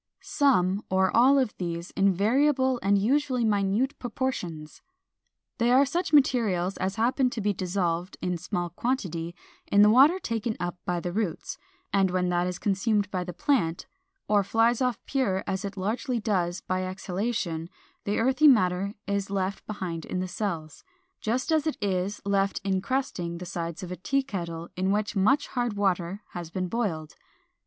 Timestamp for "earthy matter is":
18.17-19.29